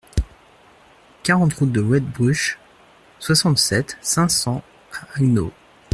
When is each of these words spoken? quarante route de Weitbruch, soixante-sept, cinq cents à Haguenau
quarante 1.21 1.53
route 1.53 1.71
de 1.71 1.79
Weitbruch, 1.79 2.57
soixante-sept, 3.19 3.99
cinq 4.01 4.29
cents 4.29 4.63
à 4.91 5.05
Haguenau 5.13 5.53